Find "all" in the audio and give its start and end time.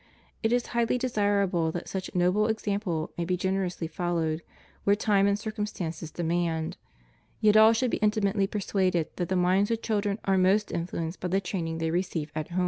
7.55-7.71